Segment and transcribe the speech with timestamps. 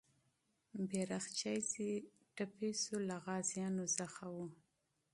[0.87, 1.85] بیرغچی چې
[2.37, 4.37] زخمي سو، له غازیانو څخه و.